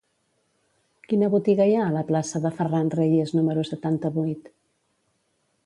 [1.11, 4.51] Quina botiga hi ha a la plaça de Ferran Reyes número setanta-vuit?